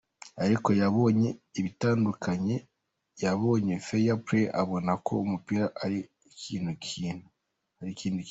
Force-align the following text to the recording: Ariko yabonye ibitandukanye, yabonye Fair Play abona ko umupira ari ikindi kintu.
Ariko 0.43 0.69
yabonye 0.81 1.29
ibitandukanye, 1.59 2.55
yabonye 3.23 3.73
Fair 3.85 4.15
Play 4.25 4.45
abona 4.61 4.91
ko 5.05 5.13
umupira 5.25 5.65
ari 5.83 5.99
ikindi 6.31 6.71
kintu. 6.87 7.27